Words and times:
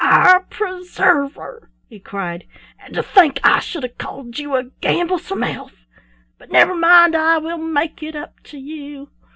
"Our 0.03 0.39
preserver!" 0.49 1.69
he 1.87 1.99
cried. 1.99 2.47
"And 2.79 2.95
to 2.95 3.03
think 3.03 3.39
I 3.43 3.59
should 3.59 3.83
have 3.83 3.99
called 3.99 4.39
you 4.39 4.55
a 4.55 4.63
gamblesome 4.63 5.43
elf! 5.43 5.85
But 6.39 6.49
never 6.51 6.73
mind; 6.73 7.15
I 7.15 7.37
will 7.37 7.59
make 7.59 8.01
it 8.01 8.15
up 8.15 8.39
to 8.45 8.57
you." 8.57 9.09